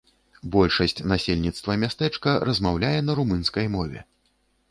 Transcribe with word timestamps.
Большасць 0.53 1.03
насельніцтва 1.11 1.75
мястэчка 1.83 2.33
размаўляе 2.51 2.97
на 3.09 3.19
румынскай 3.19 3.65
мове. 3.77 3.99